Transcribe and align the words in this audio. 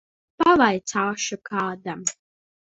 Pavaicāšu 0.43 1.37
kādam. 1.51 2.03